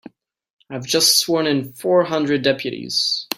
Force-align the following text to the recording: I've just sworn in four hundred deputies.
I've 0.67 0.87
just 0.87 1.19
sworn 1.19 1.45
in 1.45 1.73
four 1.73 2.03
hundred 2.03 2.41
deputies. 2.41 3.27